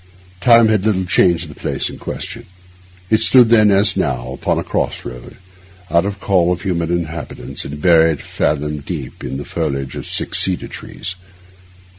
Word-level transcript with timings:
Time 0.39 0.67
has 0.69 0.83
little 0.83 1.05
changed 1.05 1.47
the 1.47 1.53
place 1.53 1.87
in 1.87 1.99
question. 1.99 2.47
It 3.11 3.19
stood 3.19 3.49
then, 3.49 3.69
as 3.69 3.95
now, 3.95 4.31
upon 4.33 4.57
a 4.57 4.63
cross 4.63 5.05
road, 5.05 5.35
out 5.91 6.07
of 6.07 6.19
call 6.19 6.51
of 6.51 6.63
human 6.63 7.03
habitations, 7.05 7.65
and 7.65 7.79
buried 7.79 8.19
fathom 8.19 8.79
deep 8.79 9.23
in 9.23 9.37
the 9.37 9.45
foliage 9.45 9.95
of 9.95 10.07
six 10.07 10.39
cedar 10.39 10.67
trees. 10.67 11.13